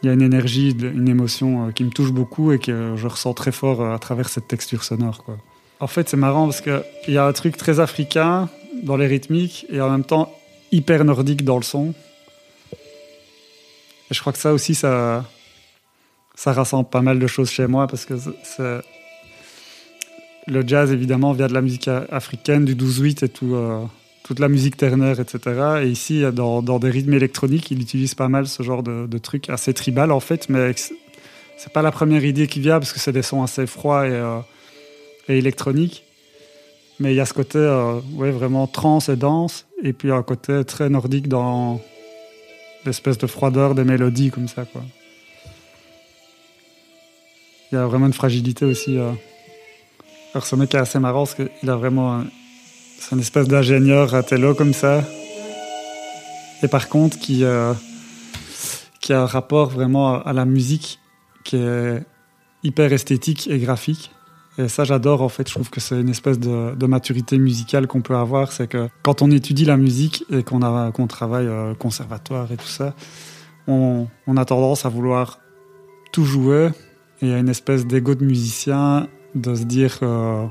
il 0.02 0.08
y 0.08 0.10
a 0.10 0.12
une 0.12 0.22
énergie, 0.22 0.72
une 0.72 1.08
émotion 1.08 1.72
qui 1.72 1.82
me 1.82 1.88
touche 1.88 2.12
beaucoup 2.12 2.52
et 2.52 2.58
que 2.58 2.94
je 2.94 3.06
ressens 3.06 3.32
très 3.32 3.52
fort 3.52 3.90
à 3.90 3.98
travers 3.98 4.28
cette 4.28 4.46
texture 4.46 4.84
sonore. 4.84 5.24
Quoi. 5.24 5.38
En 5.80 5.86
fait, 5.86 6.10
c'est 6.10 6.18
marrant 6.18 6.44
parce 6.44 6.60
qu'il 6.60 7.14
y 7.14 7.16
a 7.16 7.24
un 7.24 7.32
truc 7.32 7.56
très 7.56 7.80
africain 7.80 8.50
dans 8.82 8.98
les 8.98 9.06
rythmiques 9.06 9.64
et 9.70 9.80
en 9.80 9.88
même 9.88 10.04
temps 10.04 10.30
hyper 10.72 11.04
nordique 11.04 11.42
dans 11.42 11.56
le 11.56 11.62
son. 11.62 11.94
Et 14.10 14.14
je 14.14 14.20
crois 14.20 14.34
que 14.34 14.38
ça 14.38 14.52
aussi, 14.52 14.74
ça, 14.74 15.24
ça 16.34 16.52
rassemble 16.52 16.88
pas 16.88 17.00
mal 17.00 17.18
de 17.18 17.26
choses 17.26 17.50
chez 17.50 17.66
moi 17.66 17.86
parce 17.86 18.04
que 18.04 18.14
le 20.46 20.66
jazz, 20.66 20.92
évidemment, 20.92 21.32
vient 21.32 21.46
de 21.46 21.54
la 21.54 21.62
musique 21.62 21.88
africaine, 21.88 22.64
du 22.64 22.74
12-8 22.74 23.24
et 23.24 23.28
tout, 23.28 23.54
euh, 23.54 23.82
toute 24.24 24.40
la 24.40 24.48
musique 24.48 24.76
ternaire, 24.76 25.20
etc. 25.20 25.82
Et 25.82 25.88
ici, 25.88 26.22
dans, 26.32 26.60
des 26.60 26.90
rythmes 26.90 27.14
électroniques, 27.14 27.70
il 27.70 27.80
utilise 27.80 28.14
pas 28.14 28.28
mal 28.28 28.46
ce 28.46 28.62
genre 28.62 28.82
de, 28.82 29.06
de 29.06 29.18
trucs 29.18 29.48
assez 29.48 29.72
tribal, 29.72 30.12
en 30.12 30.20
fait, 30.20 30.48
mais 30.48 30.74
c'est 31.56 31.72
pas 31.72 31.82
la 31.82 31.92
première 31.92 32.24
idée 32.24 32.46
qui 32.46 32.60
vient 32.60 32.78
parce 32.78 32.92
que 32.92 33.00
c'est 33.00 33.12
des 33.12 33.22
sons 33.22 33.42
assez 33.42 33.66
froids 33.66 34.06
et, 34.06 34.12
euh, 34.12 34.40
électroniques. 35.28 36.04
Mais 37.00 37.12
il 37.12 37.16
y 37.16 37.20
a 37.20 37.26
ce 37.26 37.34
côté 37.34 37.58
euh, 37.58 38.00
ouais, 38.14 38.30
vraiment 38.30 38.66
trans 38.66 39.00
et 39.00 39.16
danse, 39.16 39.66
et 39.82 39.92
puis 39.92 40.12
un 40.12 40.22
côté 40.22 40.64
très 40.64 40.88
nordique 40.88 41.28
dans 41.28 41.80
l'espèce 42.84 43.18
de 43.18 43.26
froideur 43.26 43.74
des 43.74 43.84
mélodies 43.84 44.30
comme 44.30 44.46
ça, 44.46 44.64
quoi. 44.64 44.82
Il 47.70 47.76
y 47.76 47.78
a 47.78 47.86
vraiment 47.86 48.06
une 48.06 48.12
fragilité 48.12 48.64
aussi. 48.64 48.98
Euh. 48.98 49.10
Alors 50.34 50.46
ce 50.46 50.56
mec 50.56 50.74
est 50.74 50.78
assez 50.78 50.98
marrant 50.98 51.24
parce 51.24 51.34
qu'il 51.34 51.70
a 51.70 51.76
vraiment... 51.76 52.22
C'est 52.98 53.14
une 53.14 53.20
espèce 53.20 53.48
d'ingénieur 53.48 54.14
à 54.14 54.22
télo 54.22 54.54
comme 54.54 54.72
ça. 54.72 55.04
Et 56.62 56.68
par 56.68 56.88
contre, 56.88 57.18
qui, 57.18 57.44
euh, 57.44 57.74
qui 59.00 59.12
a 59.12 59.22
un 59.22 59.26
rapport 59.26 59.68
vraiment 59.68 60.22
à 60.22 60.32
la 60.32 60.44
musique 60.44 60.98
qui 61.44 61.56
est 61.56 62.02
hyper 62.62 62.92
esthétique 62.92 63.48
et 63.48 63.58
graphique. 63.58 64.10
Et 64.56 64.68
ça, 64.68 64.84
j'adore 64.84 65.22
en 65.22 65.28
fait. 65.28 65.48
Je 65.48 65.54
trouve 65.54 65.68
que 65.68 65.80
c'est 65.80 66.00
une 66.00 66.08
espèce 66.08 66.38
de, 66.38 66.86
maturité 66.86 67.38
musicale 67.38 67.86
qu'on 67.86 68.00
peut 68.02 68.16
avoir. 68.16 68.52
C'est 68.52 68.68
que 68.68 68.88
quand 69.02 69.20
on 69.20 69.30
étudie 69.30 69.64
la 69.64 69.76
musique 69.76 70.24
et 70.30 70.42
qu'on 70.42 70.60
qu'on 70.92 71.06
travaille 71.06 71.46
euh, 71.46 71.74
conservatoire 71.74 72.50
et 72.52 72.56
tout 72.56 72.66
ça, 72.66 72.94
on, 73.66 74.06
a 74.36 74.44
tendance 74.44 74.84
à 74.86 74.88
vouloir 74.88 75.40
tout 76.12 76.24
jouer 76.24 76.70
il 77.24 77.30
y 77.30 77.34
a 77.34 77.38
une 77.38 77.48
espèce 77.48 77.86
d'ego 77.86 78.14
de 78.14 78.24
musicien 78.24 79.08
de 79.34 79.54
se 79.54 79.64
dire 79.64 79.98
euh, 80.02 80.46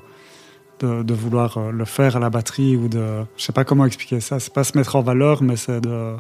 de, 0.79 1.13
vouloir 1.13 1.57
euh, 1.57 1.71
le 1.71 1.85
faire 1.85 2.17
à 2.17 2.19
la 2.19 2.29
batterie 2.29 2.75
ou 2.75 2.87
de 2.87 3.23
je 3.37 3.43
sais 3.43 3.53
pas 3.53 3.63
comment 3.63 3.85
expliquer 3.85 4.19
ça. 4.19 4.39
C'est 4.39 4.53
pas 4.53 4.63
se 4.63 4.77
mettre 4.77 4.95
en 4.95 5.01
valeur 5.01 5.41
mais 5.41 5.55
c'est 5.55 5.81
de 5.81 6.15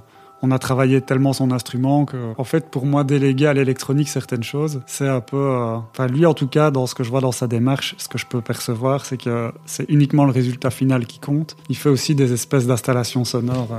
on 0.45 0.51
a 0.51 0.59
travaillé 0.59 0.99
tellement 0.99 1.31
son 1.31 1.51
instrument 1.51 2.05
que 2.05 2.33
en 2.37 2.43
fait 2.43 2.69
pour 2.69 2.85
moi 2.85 3.03
déléguer 3.03 3.47
à 3.47 3.53
l'électronique 3.53 4.09
certaines 4.09 4.43
choses 4.43 4.81
c'est 4.87 5.07
un 5.07 5.21
peu 5.21 5.37
euh, 5.37 5.77
enfin 5.91 6.07
lui 6.07 6.25
en 6.25 6.33
tout 6.33 6.47
cas 6.47 6.69
dans 6.71 6.85
ce 6.85 6.95
que 6.95 7.03
je 7.03 7.09
vois 7.09 7.21
dans 7.21 7.31
sa 7.31 7.47
démarche 7.47 7.95
ce 7.97 8.07
que 8.07 8.17
je 8.17 8.25
peux 8.25 8.41
percevoir 8.41 9.05
c'est 9.05 9.17
que 9.17 9.51
c'est 9.65 9.89
uniquement 9.89 10.25
le 10.25 10.31
résultat 10.31 10.69
final 10.69 11.05
qui 11.05 11.19
compte. 11.19 11.57
Il 11.69 11.77
fait 11.77 11.89
aussi 11.89 12.15
des 12.15 12.31
espèces 12.33 12.67
d'installations 12.67 13.25
sonores 13.25 13.75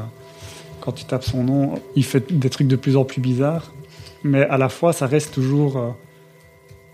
quand 0.81 0.93
tu 0.93 1.04
tapes 1.04 1.25
son 1.25 1.45
nom 1.45 1.75
il 1.97 2.04
fait 2.04 2.33
des 2.33 2.50
trucs 2.50 2.69
de 2.69 2.76
plus 2.76 2.97
en 2.97 3.04
plus 3.04 3.21
bizarres. 3.21 3.73
Mais 4.23 4.43
à 4.47 4.59
la 4.59 4.69
fois 4.69 4.93
ça 4.93 5.07
reste 5.07 5.35
toujours 5.35 5.95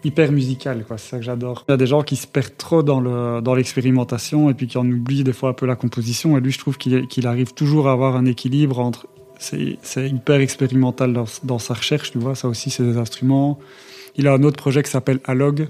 hyper 0.05 0.33
musical, 0.33 0.85
quoi. 0.87 0.99
C'est 0.99 1.11
ça 1.11 1.17
que 1.19 1.25
j'adore. 1.25 1.65
Il 1.69 1.73
y 1.73 1.75
a 1.75 1.77
des 1.77 1.87
gens 1.87 2.03
qui 2.03 2.17
se 2.17 2.27
perdent 2.27 2.57
trop 2.57 2.83
dans 2.83 3.01
le 3.01 3.41
dans 3.41 3.55
l'expérimentation 3.55 4.51
et 4.51 4.55
puis 4.55 4.67
qui 4.67 4.79
en 4.79 4.87
oublient 4.87 5.25
des 5.25 5.33
fois 5.33 5.51
un 5.51 5.53
peu 5.55 5.67
la 5.67 5.77
composition. 5.77 6.37
Et 6.37 6.41
lui, 6.41 6.53
je 6.53 6.59
trouve 6.59 6.79
qu'il 6.79 7.27
arrive 7.27 7.53
toujours 7.55 7.89
à 7.89 7.93
avoir 7.93 8.17
un 8.17 8.27
équilibre 8.27 8.79
entre. 8.79 9.07
C'est 9.39 9.79
hyper 9.97 10.41
expérimental 10.41 11.15
dans, 11.15 11.25
dans, 11.45 11.59
sa 11.59 11.73
recherche, 11.73 12.11
tu 12.11 12.19
vois. 12.19 12.35
Ça 12.35 12.47
aussi, 12.47 12.69
c'est 12.69 12.83
des 12.83 12.99
instruments. 12.99 13.59
Il 14.17 14.29
a 14.29 14.35
un 14.35 14.43
autre 14.43 14.59
projet 14.59 14.83
qui 14.83 14.91
s'appelle 14.91 15.21
Alog, 15.25 15.69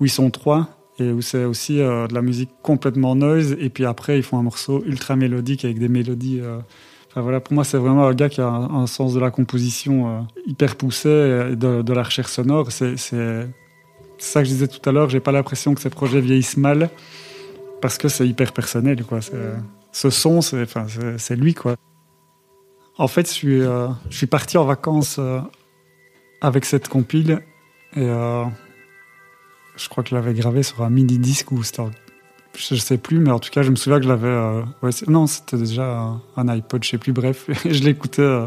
où 0.00 0.06
ils 0.06 0.10
sont 0.10 0.30
trois 0.30 0.70
et 0.98 1.10
où 1.10 1.20
c'est 1.20 1.44
aussi 1.44 1.80
euh, 1.80 2.06
de 2.06 2.14
la 2.14 2.22
musique 2.22 2.50
complètement 2.62 3.14
noise. 3.14 3.56
Et 3.60 3.68
puis 3.68 3.84
après, 3.84 4.18
ils 4.18 4.22
font 4.22 4.38
un 4.38 4.42
morceau 4.42 4.82
ultra 4.86 5.16
mélodique 5.16 5.64
avec 5.64 5.78
des 5.78 5.88
mélodies. 5.88 6.40
Euh, 6.40 6.58
Enfin, 7.14 7.20
voilà, 7.20 7.40
pour 7.40 7.52
moi, 7.52 7.62
c'est 7.62 7.76
vraiment 7.76 8.06
un 8.06 8.14
gars 8.14 8.30
qui 8.30 8.40
a 8.40 8.46
un, 8.48 8.86
sens 8.86 9.12
de 9.12 9.20
la 9.20 9.30
composition 9.30 10.08
euh, 10.08 10.20
hyper 10.46 10.76
poussé, 10.76 11.10
de, 11.10 11.82
de, 11.82 11.92
la 11.92 12.02
recherche 12.04 12.32
sonore. 12.32 12.72
C'est 12.72 12.96
ça 14.22 14.40
que 14.40 14.48
je 14.48 14.52
disais 14.52 14.68
tout 14.68 14.86
à 14.88 14.92
l'heure, 14.92 15.08
j'ai 15.08 15.20
pas 15.20 15.32
l'impression 15.32 15.74
que 15.74 15.80
ces 15.80 15.90
projets 15.90 16.20
vieillissent 16.20 16.56
mal 16.56 16.90
parce 17.80 17.98
que 17.98 18.08
c'est 18.08 18.26
hyper 18.26 18.52
personnel. 18.52 19.04
Quoi. 19.04 19.20
Ce 19.92 20.10
son, 20.10 20.40
c'est 20.40 21.36
lui. 21.36 21.54
quoi. 21.54 21.76
En 22.98 23.08
fait, 23.08 23.26
je 23.26 23.32
suis, 23.32 23.62
euh, 23.62 23.88
parti 24.30 24.58
en 24.58 24.64
vacances 24.64 25.16
euh, 25.18 25.40
avec 26.40 26.64
cette 26.64 26.88
compile 26.88 27.42
et 27.96 28.00
euh, 28.02 28.44
je 29.76 29.88
crois 29.88 30.04
que 30.04 30.10
je 30.10 30.14
l'avais 30.14 30.34
gravé 30.34 30.62
sur 30.62 30.82
un 30.82 30.90
mini 30.90 31.18
disque 31.18 31.52
ou 31.52 31.62
c'était, 31.62 31.82
je 32.56 32.74
sais 32.76 32.98
plus, 32.98 33.18
mais 33.18 33.30
en 33.30 33.38
tout 33.38 33.50
cas, 33.50 33.62
je 33.62 33.70
me 33.70 33.76
souviens 33.76 33.98
que 33.98 34.04
je 34.04 34.08
l'avais. 34.08 34.62
c'est- 34.92 35.08
non, 35.08 35.26
c'était 35.26 35.56
déjà 35.56 36.20
un, 36.36 36.48
iPod, 36.48 36.84
je 36.84 36.90
sais 36.90 36.98
plus. 36.98 37.12
Bref, 37.12 37.46
je 37.64 37.82
l'écoutais 37.82 38.46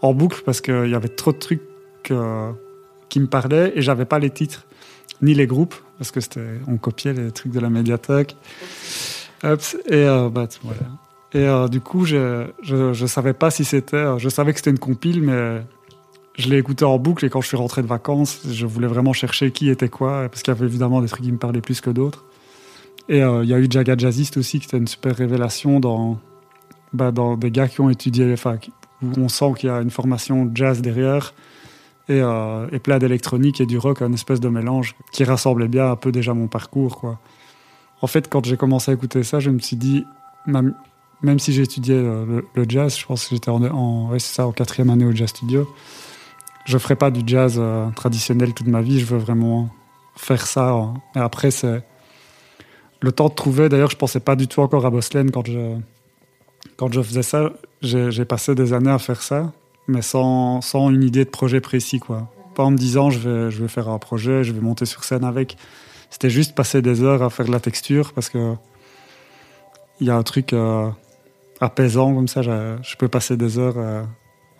en 0.00 0.14
boucle 0.14 0.42
parce 0.44 0.60
qu'il 0.60 0.88
y 0.88 0.94
avait 0.94 1.08
trop 1.08 1.32
de 1.32 1.38
trucs 1.38 1.62
qui 2.02 3.20
me 3.20 3.26
parlaient 3.26 3.72
et 3.76 3.82
j'avais 3.82 4.04
pas 4.06 4.18
les 4.18 4.30
titres 4.30 4.66
ni 5.22 5.34
les 5.34 5.46
groupes 5.46 5.74
parce 5.98 6.10
que 6.10 6.20
c'était, 6.20 6.60
on 6.66 6.76
copiait 6.76 7.12
les 7.12 7.30
trucs 7.30 7.52
de 7.52 7.60
la 7.60 7.70
médiathèque. 7.70 8.36
Et 9.44 9.94
euh, 9.94 10.28
bah. 10.28 10.48
Et 11.34 11.38
euh, 11.38 11.66
du 11.68 11.80
coup, 11.80 12.04
je, 12.04 12.46
je, 12.62 13.06
savais 13.06 13.32
pas 13.32 13.50
si 13.50 13.64
c'était. 13.64 13.96
euh, 13.96 14.18
Je 14.18 14.28
savais 14.28 14.52
que 14.52 14.58
c'était 14.58 14.70
une 14.70 14.78
compile, 14.78 15.22
mais 15.22 15.62
je 16.36 16.48
l'ai 16.48 16.58
écouté 16.58 16.84
en 16.84 16.98
boucle. 16.98 17.24
Et 17.24 17.30
quand 17.30 17.40
je 17.40 17.48
suis 17.48 17.56
rentré 17.56 17.82
de 17.82 17.86
vacances, 17.86 18.42
je 18.48 18.66
voulais 18.66 18.86
vraiment 18.86 19.12
chercher 19.12 19.50
qui 19.50 19.70
était 19.70 19.88
quoi, 19.88 20.28
parce 20.28 20.42
qu'il 20.42 20.52
y 20.52 20.56
avait 20.56 20.66
évidemment 20.66 21.00
des 21.00 21.08
trucs 21.08 21.22
qui 21.24 21.32
me 21.32 21.38
parlaient 21.38 21.60
plus 21.62 21.80
que 21.80 21.90
d'autres. 21.90 22.24
Et 23.08 23.22
euh, 23.22 23.42
il 23.44 23.48
y 23.50 23.54
a 23.54 23.58
eu 23.58 23.66
Jaga 23.70 23.96
Jazzist 23.96 24.36
aussi, 24.36 24.60
qui 24.60 24.66
était 24.66 24.76
une 24.78 24.86
super 24.86 25.16
révélation 25.16 25.80
dans, 25.80 26.18
bah, 26.92 27.10
dans 27.10 27.36
des 27.36 27.50
gars 27.50 27.66
qui 27.68 27.80
ont 27.80 27.90
étudié, 27.90 28.32
enfin, 28.32 28.58
qui- 28.58 28.72
où 29.02 29.08
on 29.16 29.28
sent 29.28 29.52
qu'il 29.56 29.68
y 29.68 29.72
a 29.72 29.80
une 29.80 29.90
formation 29.90 30.50
jazz 30.54 30.80
derrière. 30.82 31.34
Et, 32.08 32.20
euh, 32.20 32.66
et 32.72 32.80
plein 32.80 32.98
d'électronique 32.98 33.60
et 33.60 33.66
du 33.66 33.78
rock, 33.78 34.02
un 34.02 34.12
espèce 34.12 34.40
de 34.40 34.48
mélange 34.48 34.96
qui 35.12 35.22
rassemblait 35.24 35.68
bien 35.68 35.90
un 35.90 35.96
peu 35.96 36.10
déjà 36.10 36.34
mon 36.34 36.48
parcours. 36.48 36.98
Quoi. 36.98 37.18
En 38.00 38.06
fait, 38.08 38.28
quand 38.28 38.44
j'ai 38.44 38.56
commencé 38.56 38.90
à 38.90 38.94
écouter 38.94 39.22
ça, 39.22 39.38
je 39.38 39.50
me 39.50 39.60
suis 39.60 39.76
dit, 39.76 40.04
ma- 40.46 40.62
même 41.22 41.38
si 41.38 41.52
j'étudiais 41.52 41.94
euh, 41.94 42.42
le, 42.54 42.64
jazz, 42.68 42.98
je 42.98 43.06
pense 43.06 43.28
que 43.28 43.36
j'étais 43.36 43.50
en, 43.50 43.62
en, 43.64 44.18
ça, 44.18 44.46
en 44.48 44.52
quatrième 44.52 44.90
année 44.90 45.04
au 45.04 45.12
jazz 45.12 45.28
studio, 45.28 45.72
je 46.64 46.76
ferai 46.78 46.96
pas 46.96 47.12
du 47.12 47.22
jazz 47.24 47.54
euh, 47.58 47.88
traditionnel 47.90 48.52
toute 48.52 48.66
ma 48.66 48.82
vie, 48.82 48.98
je 48.98 49.06
veux 49.06 49.18
vraiment 49.18 49.68
faire 50.16 50.46
ça. 50.46 50.70
hein. 50.70 50.94
Et 51.14 51.20
après, 51.20 51.52
c'est 51.52 51.84
le 53.00 53.12
temps 53.12 53.28
de 53.28 53.34
trouver. 53.34 53.68
D'ailleurs, 53.68 53.90
je 53.90 53.96
pensais 53.96 54.20
pas 54.20 54.34
du 54.34 54.48
tout 54.48 54.60
encore 54.60 54.84
à 54.86 54.90
Bosley 54.90 55.24
quand 55.32 55.46
je, 55.46 55.76
quand 56.76 56.92
je 56.92 57.00
faisais 57.00 57.22
ça. 57.22 57.52
J'ai 57.80 58.24
passé 58.24 58.54
des 58.56 58.72
années 58.72 58.90
à 58.90 58.98
faire 58.98 59.22
ça, 59.22 59.52
mais 59.88 60.02
sans, 60.02 60.60
sans 60.60 60.90
une 60.90 61.02
idée 61.02 61.24
de 61.24 61.30
projet 61.30 61.60
précis, 61.60 61.98
quoi. 61.98 62.30
Pas 62.54 62.64
en 62.64 62.70
me 62.70 62.76
disant, 62.76 63.10
je 63.10 63.18
vais, 63.18 63.50
je 63.50 63.62
vais 63.62 63.68
faire 63.68 63.88
un 63.88 63.98
projet, 63.98 64.44
je 64.44 64.52
vais 64.52 64.60
monter 64.60 64.84
sur 64.84 65.04
scène 65.04 65.24
avec. 65.24 65.56
C'était 66.10 66.30
juste 66.30 66.54
passer 66.54 66.82
des 66.82 67.02
heures 67.02 67.22
à 67.22 67.30
faire 67.30 67.46
de 67.46 67.52
la 67.52 67.60
texture 67.60 68.12
parce 68.12 68.28
que 68.28 68.54
il 70.00 70.06
y 70.06 70.10
a 70.10 70.16
un 70.16 70.22
truc 70.22 70.52
euh, 70.52 70.90
apaisant 71.60 72.14
comme 72.14 72.28
ça. 72.28 72.42
Je, 72.42 72.76
je 72.82 72.96
peux 72.96 73.08
passer 73.08 73.36
des 73.36 73.58
heures 73.58 73.78
à, 73.78 74.06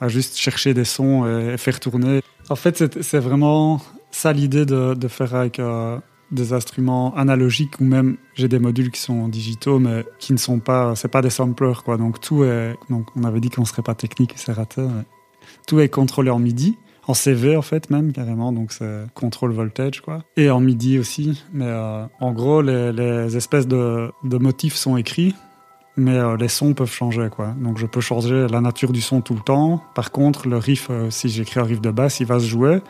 à 0.02 0.08
juste 0.08 0.36
chercher 0.38 0.72
des 0.72 0.84
sons 0.84 1.26
et, 1.26 1.56
faire 1.58 1.78
tourner. 1.80 2.22
En 2.48 2.56
fait, 2.56 3.00
c'est 3.02 3.18
vraiment 3.18 3.80
ça 4.10 4.32
l'idée 4.32 4.66
de, 4.66 4.94
de 4.94 5.08
faire 5.08 5.34
avec 5.34 5.58
euh, 5.58 5.98
des 6.32 6.52
instruments 6.52 7.14
analogiques 7.14 7.80
ou 7.80 7.84
même 7.84 8.16
j'ai 8.34 8.48
des 8.48 8.58
modules 8.58 8.90
qui 8.90 9.00
sont 9.00 9.28
digitaux 9.28 9.78
mais 9.78 10.04
qui 10.18 10.32
ne 10.32 10.38
sont 10.38 10.58
pas, 10.58 10.96
c'est 10.96 11.08
pas 11.08 11.22
des 11.22 11.30
samplers 11.30 11.84
quoi. 11.84 11.98
Donc 11.98 12.20
tout 12.20 12.42
est, 12.44 12.74
donc 12.90 13.06
on 13.14 13.24
avait 13.24 13.40
dit 13.40 13.50
qu'on 13.50 13.64
serait 13.64 13.82
pas 13.82 13.94
technique, 13.94 14.32
c'est 14.36 14.52
raté. 14.52 14.80
mais 14.80 15.04
Tout 15.68 15.78
est 15.78 15.88
contrôlé 15.88 16.30
en 16.30 16.38
MIDI. 16.38 16.76
En 17.08 17.14
CV 17.14 17.56
en 17.56 17.62
fait 17.62 17.90
même 17.90 18.12
carrément 18.12 18.52
donc 18.52 18.70
c'est 18.70 19.06
contrôle 19.12 19.50
voltage 19.50 20.02
quoi 20.02 20.22
et 20.36 20.50
en 20.50 20.60
MIDI 20.60 21.00
aussi 21.00 21.42
mais 21.52 21.64
euh, 21.66 22.06
en 22.20 22.30
gros 22.30 22.62
les, 22.62 23.36
espèces 23.36 23.66
de, 23.66 24.12
de 24.22 24.38
motifs 24.38 24.76
sont 24.76 24.96
écrits 24.96 25.34
mais 25.96 26.16
euh, 26.16 26.36
les 26.36 26.46
sons 26.46 26.74
peuvent 26.74 26.92
changer 26.92 27.28
quoi 27.28 27.56
donc 27.58 27.78
je 27.78 27.86
peux 27.86 28.00
changer 28.00 28.46
la 28.48 28.60
nature 28.60 28.92
du 28.92 29.00
son 29.00 29.20
tout 29.20 29.34
le 29.34 29.40
temps 29.40 29.82
par 29.96 30.12
contre 30.12 30.46
le 30.46 30.58
riff 30.58 30.90
euh, 30.90 31.10
si 31.10 31.28
j'écris 31.28 31.58
un 31.58 31.64
riff 31.64 31.80
de 31.80 31.90
basse 31.90 32.20
il 32.20 32.26
va 32.26 32.38
se 32.38 32.46
jouer 32.46 32.80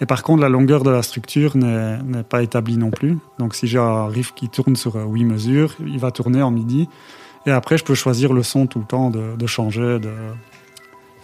et 0.00 0.06
par 0.06 0.22
contre 0.22 0.42
la 0.42 0.48
longueur 0.48 0.82
de 0.82 0.90
la 0.90 1.02
structure 1.02 1.56
n'est 1.56 2.22
pas 2.22 2.42
établie 2.42 2.76
non 2.76 2.90
plus 2.90 3.18
donc 3.38 3.54
si 3.54 3.66
j'ai 3.66 3.78
un 3.78 4.06
riff 4.06 4.34
qui 4.34 4.48
tourne 4.48 4.76
sur 4.76 4.96
euh, 4.96 5.04
8 5.04 5.24
mesures 5.24 5.74
il 5.80 5.98
va 5.98 6.10
tourner 6.10 6.42
en 6.42 6.50
MIDI 6.50 6.88
et 7.46 7.50
après 7.50 7.78
je 7.78 7.84
peux 7.84 7.94
choisir 7.94 8.32
le 8.32 8.42
son 8.42 8.66
tout 8.66 8.80
le 8.80 8.86
temps 8.86 9.10
de, 9.10 9.46
changer 9.46 9.98
de 9.98 10.10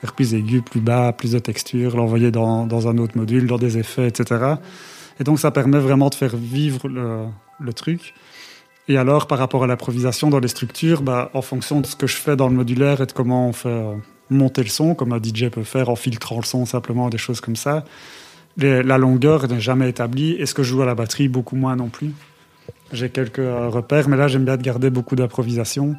faire 0.00 0.12
plus 0.12 0.34
aigu, 0.34 0.62
plus 0.62 0.80
bas, 0.80 1.12
plus 1.12 1.32
de 1.32 1.38
texture, 1.38 1.96
l'envoyer 1.96 2.30
dans, 2.30 2.88
un 2.88 2.98
autre 2.98 3.18
module, 3.18 3.46
dans 3.46 3.58
des 3.58 3.76
effets, 3.76 4.08
etc. 4.08 4.54
Et 5.20 5.24
donc 5.24 5.38
ça 5.38 5.50
permet 5.50 5.78
vraiment 5.78 6.08
de 6.08 6.14
faire 6.14 6.34
vivre 6.34 6.88
le, 6.88 7.24
le 7.60 7.72
truc. 7.72 8.14
Et 8.88 8.96
alors, 8.96 9.26
par 9.26 9.38
rapport 9.38 9.64
à 9.64 9.66
l'improvisation 9.66 10.30
dans 10.30 10.38
les 10.38 10.48
structures, 10.48 11.02
bah, 11.02 11.30
en 11.34 11.42
fonction 11.42 11.80
de 11.80 11.86
ce 11.86 11.96
que 11.96 12.06
je 12.06 12.16
fais 12.16 12.36
dans 12.36 12.48
le 12.48 12.54
modulaire 12.54 13.00
et 13.00 13.06
de 13.06 13.12
comment 13.12 13.48
on 13.48 13.52
fait 13.52 13.68
euh, 13.68 13.94
monter 14.30 14.62
le 14.62 14.68
son, 14.68 14.94
comme 14.94 15.12
un 15.12 15.18
DJ 15.18 15.48
peut 15.50 15.64
faire 15.64 15.88
en 15.88 15.96
filtrant 15.96 16.36
le 16.36 16.44
son 16.44 16.66
simplement, 16.66 17.08
des 17.08 17.18
choses 17.18 17.40
comme 17.40 17.56
ça, 17.56 17.84
la 18.58 18.98
longueur 18.98 19.48
n'est 19.48 19.60
jamais 19.60 19.88
établie. 19.88 20.32
Et 20.32 20.46
ce 20.46 20.54
que 20.54 20.62
je 20.62 20.70
joue 20.70 20.82
à 20.82 20.86
la 20.86 20.94
batterie, 20.94 21.28
beaucoup 21.28 21.56
moins 21.56 21.76
non 21.76 21.88
plus. 21.88 22.12
J'ai 22.92 23.10
quelques 23.10 23.40
euh, 23.40 23.68
repères, 23.68 24.08
mais 24.08 24.16
là, 24.16 24.28
j'aime 24.28 24.44
bien 24.44 24.56
de 24.56 24.62
garder 24.62 24.90
beaucoup 24.90 25.16
d'improvisation. 25.16 25.96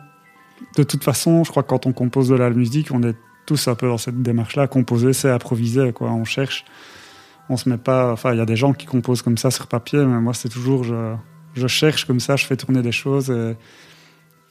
De 0.75 0.83
toute 0.83 1.03
façon, 1.03 1.43
je 1.43 1.51
crois 1.51 1.63
que 1.63 1.67
quand 1.67 1.85
on 1.85 1.93
compose 1.93 2.29
de 2.29 2.35
la 2.35 2.49
musique, 2.49 2.91
on 2.91 3.03
est 3.03 3.15
tous 3.45 3.67
un 3.67 3.75
peu 3.75 3.87
dans 3.87 3.97
cette 3.97 4.21
démarche-là. 4.21 4.67
Composer, 4.67 5.13
c'est 5.13 5.29
improviser, 5.29 5.91
quoi. 5.91 6.11
On 6.11 6.23
cherche, 6.23 6.65
on 7.49 7.57
se 7.57 7.69
met 7.69 7.77
pas. 7.77 8.11
Enfin, 8.11 8.33
il 8.33 8.37
y 8.37 8.41
a 8.41 8.45
des 8.45 8.55
gens 8.55 8.73
qui 8.73 8.85
composent 8.85 9.21
comme 9.21 9.37
ça 9.37 9.51
sur 9.51 9.67
papier, 9.67 9.99
mais 9.99 10.19
moi, 10.21 10.33
c'est 10.33 10.49
toujours 10.49 10.83
je, 10.83 11.13
je 11.55 11.67
cherche 11.67 12.05
comme 12.05 12.19
ça, 12.19 12.35
je 12.35 12.45
fais 12.45 12.55
tourner 12.55 12.81
des 12.81 12.91
choses. 12.91 13.29
Et, 13.29 13.55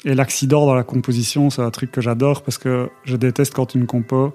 et 0.04 0.14
l'accident 0.14 0.66
dans 0.66 0.74
la 0.74 0.84
composition, 0.84 1.50
c'est 1.50 1.62
un 1.62 1.70
truc 1.70 1.90
que 1.90 2.00
j'adore 2.00 2.42
parce 2.42 2.58
que 2.58 2.90
je 3.04 3.16
déteste 3.16 3.54
quand 3.54 3.74
une 3.74 3.86
compo 3.86 4.34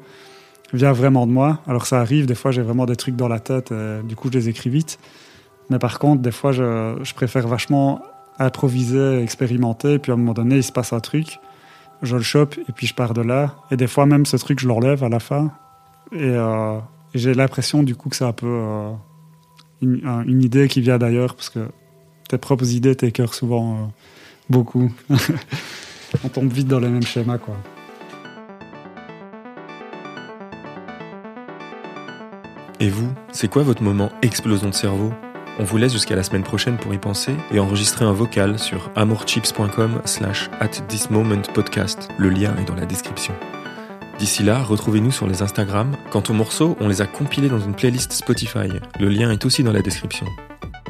vient 0.74 0.92
vraiment 0.94 1.28
de 1.28 1.32
moi. 1.32 1.60
Alors 1.68 1.86
ça 1.86 2.00
arrive, 2.00 2.26
des 2.26 2.36
fois, 2.36 2.52
j'ai 2.52 2.62
vraiment 2.62 2.86
des 2.86 2.96
trucs 2.96 3.16
dans 3.16 3.28
la 3.28 3.40
tête, 3.40 3.72
et 3.72 4.04
du 4.04 4.16
coup, 4.16 4.30
je 4.32 4.38
les 4.38 4.50
écris 4.50 4.70
vite. 4.70 5.00
Mais 5.70 5.80
par 5.80 6.00
contre, 6.00 6.22
des 6.22 6.32
fois, 6.32 6.52
je, 6.52 7.14
préfère 7.14 7.48
vachement 7.48 8.02
improviser, 8.40 9.22
expérimenter, 9.22 9.94
et 9.94 10.00
puis 10.00 10.12
à 10.12 10.16
un 10.16 10.18
moment 10.18 10.34
donné, 10.34 10.58
il 10.58 10.64
se 10.64 10.72
passe 10.72 10.94
un 10.94 11.00
truc 11.00 11.40
je 12.02 12.16
le 12.16 12.24
chope 12.24 12.58
et 12.58 12.72
puis 12.72 12.88
je 12.88 12.96
pars 12.96 13.14
de 13.14 13.22
là. 13.22 13.56
Et 13.70 13.78
des 13.78 13.88
fois 13.88 14.06
même 14.06 14.26
ce 14.26 14.38
truc, 14.38 14.60
je 14.60 14.68
l'enlève 14.68 15.04
à 15.04 15.10
la 15.10 15.20
fin. 15.20 15.52
Et, 16.12 16.18
euh, 16.22 16.78
j'ai 17.14 17.34
l'impression 17.34 17.84
du 17.84 17.96
coup 17.96 18.10
que 18.10 18.16
c'est 18.16 18.26
un 18.26 18.32
peu 18.34 18.48
euh, 18.48 18.92
une, 19.82 20.06
un- 20.06 20.24
une 20.24 20.42
idée 20.42 20.68
qui 20.68 20.82
vient 20.82 20.98
d'ailleurs 20.98 21.36
parce 21.36 21.50
que 21.50 21.68
tes 22.30 22.38
propres 22.38 22.70
idées 22.72 22.96
t'écœurent 22.96 23.34
souvent 23.34 23.74
euh, 23.74 23.78
beaucoup. 24.50 24.92
On 26.24 26.30
tombe 26.30 26.52
vite 26.52 26.68
dans 26.68 26.80
les 26.80 26.90
mêmes 26.90 27.04
schémas 27.04 27.38
quoi. 27.38 27.56
Et 32.82 32.90
vous, 32.90 33.14
c'est 33.32 33.48
quoi 33.48 33.62
votre 33.62 33.84
moment 33.84 34.10
explosion 34.24 34.68
de 34.68 34.74
cerveau? 34.74 35.14
On 35.60 35.64
vous 35.64 35.78
laisse 35.78 35.94
jusqu'à 35.94 36.16
la 36.16 36.24
semaine 36.24 36.42
prochaine 36.42 36.78
pour 36.78 36.92
y 36.96 36.98
penser 36.98 37.32
et 37.52 37.60
enregistrer 37.60 38.06
un 38.06 38.12
vocal 38.12 38.58
sur 38.58 38.90
amourchips.com 38.96 40.02
slash 40.06 40.50
at 40.60 40.70
this 40.88 41.12
moment 41.12 41.44
podcast. 41.54 42.10
Le 42.18 42.30
lien 42.30 42.56
est 42.58 42.66
dans 42.66 42.74
la 42.74 42.88
description. 42.88 43.36
D'ici 44.18 44.42
là, 44.42 44.64
retrouvez-nous 44.64 45.12
sur 45.12 45.28
les 45.28 45.44
Instagram. 45.44 45.96
Quant 46.10 46.24
aux 46.28 46.34
morceaux, 46.34 46.76
on 46.80 46.88
les 46.88 47.02
a 47.02 47.06
compilés 47.06 47.50
dans 47.50 47.60
une 47.60 47.76
playlist 47.76 48.14
Spotify. 48.14 48.70
Le 49.00 49.10
lien 49.10 49.30
est 49.30 49.46
aussi 49.46 49.62
dans 49.62 49.74
la 49.74 49.84
description. 49.84 50.26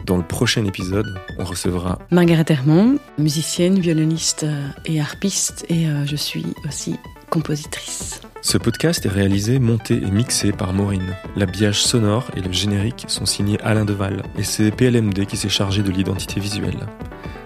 Dans 0.05 0.15
le 0.15 0.23
prochain 0.23 0.63
épisode, 0.63 1.19
on 1.39 1.43
recevra 1.43 1.99
Margaret 2.09 2.45
Hermand, 2.47 2.95
musicienne, 3.17 3.79
violoniste 3.79 4.43
euh, 4.43 4.69
et 4.85 5.01
harpiste, 5.01 5.65
et 5.67 5.87
euh, 5.87 6.05
je 6.05 6.15
suis 6.15 6.45
aussi 6.65 6.95
compositrice. 7.29 8.21
Ce 8.43 8.57
podcast 8.57 9.05
est 9.05 9.09
réalisé, 9.09 9.59
monté 9.59 9.97
et 9.97 10.09
mixé 10.09 10.51
par 10.51 10.73
Maureen. 10.73 11.15
L'habillage 11.35 11.83
sonore 11.83 12.31
et 12.35 12.41
le 12.41 12.51
générique 12.51 13.05
sont 13.07 13.27
signés 13.27 13.61
Alain 13.61 13.85
Deval 13.85 14.23
et 14.35 14.43
c'est 14.43 14.71
PLMD 14.71 15.25
qui 15.27 15.37
s'est 15.37 15.47
chargé 15.47 15.83
de 15.83 15.91
l'identité 15.91 16.39
visuelle. 16.39 16.87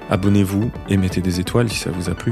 Abonnez-vous 0.09 0.71
et 0.87 0.95
mettez 0.95 1.21
des 1.21 1.41
étoiles 1.41 1.69
si 1.69 1.79
ça 1.79 1.91
vous 1.91 2.09
a 2.09 2.15
plu. 2.15 2.31